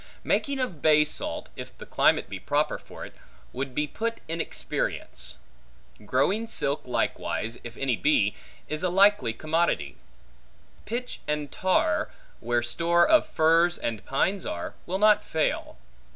Making 0.23 0.57
of 0.57 0.81
bay 0.81 1.05
salt, 1.05 1.49
if 1.55 1.77
the 1.77 1.85
climate 1.85 2.27
be 2.27 2.39
proper 2.39 2.79
for 2.79 3.05
it, 3.05 3.13
would 3.53 3.75
be 3.75 3.85
put 3.85 4.17
in 4.27 4.41
experience. 4.41 5.37
Growing 6.07 6.47
silk 6.47 6.87
likewise, 6.87 7.59
if 7.63 7.77
any 7.77 7.95
be, 7.95 8.33
is 8.67 8.81
a 8.81 8.89
likely 8.89 9.31
commodity. 9.31 9.97
Pitch 10.85 11.19
and 11.27 11.51
tar, 11.51 12.09
where 12.39 12.63
store 12.63 13.07
of 13.07 13.27
firs 13.29 13.77
and 13.77 14.03
pines 14.03 14.43
are, 14.43 14.73
will 14.87 14.97
not 14.97 15.23
fail. 15.23 15.77